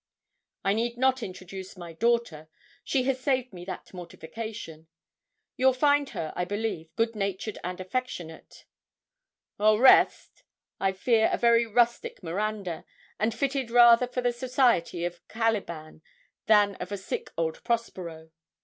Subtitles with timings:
[0.65, 2.49] 'I need not introduce my daughter;
[2.83, 4.87] she has saved me that mortification.
[5.57, 8.65] You'll find her, I believe, good natured and affectionate;
[9.59, 10.41] au reste,
[10.79, 12.83] I fear a very rustic Miranda,
[13.19, 16.01] and fitted rather for the society of Caliban
[16.47, 18.31] than of a sick old Prospero.